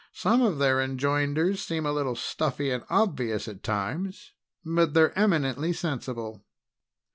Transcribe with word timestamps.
"Some 0.13 0.41
of 0.41 0.57
their 0.57 0.77
enjoinders 0.81 1.59
seem 1.59 1.85
a 1.85 1.91
little 1.91 2.15
stuffy 2.15 2.71
and 2.71 2.83
obvious 2.89 3.47
at 3.47 3.61
times, 3.61 4.31
but 4.65 4.95
they're 4.95 5.15
eminently 5.15 5.73
sensible." 5.73 6.43